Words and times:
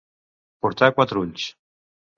Portar 0.65 0.91
quatre 0.97 1.25
ulls. 1.27 1.49